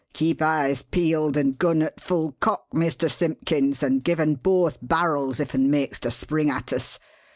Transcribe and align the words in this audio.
Keep 0.13 0.41
eyes 0.41 0.81
peeled 0.81 1.37
and 1.37 1.59
gun 1.59 1.83
at 1.83 2.01
full 2.01 2.31
cock, 2.39 2.65
Mr. 2.73 3.07
Simpkins, 3.07 3.83
and 3.83 4.03
give 4.03 4.19
un 4.19 4.33
both 4.33 4.79
barrels 4.81 5.39
if 5.39 5.53
un 5.53 5.69
makes 5.69 5.99
to 5.99 6.09
spring 6.09 6.49
at 6.49 6.73
us. 6.73 6.97